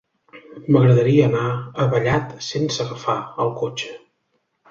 M'agradaria 0.75 1.25
anar 1.31 1.43
a 1.51 1.85
Vallat 1.91 2.33
sense 2.47 2.83
agafar 2.85 3.17
el 3.45 3.53
cotxe. 3.63 3.93